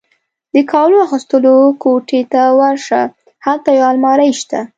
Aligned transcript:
د 0.53 0.55
کالو 0.71 0.97
اغوستلو 1.05 1.55
کوټې 1.83 2.21
ته 2.31 2.41
ورشه، 2.59 3.01
هلته 3.45 3.69
یو 3.77 3.85
المارۍ 3.93 4.31
شته. 4.41 4.59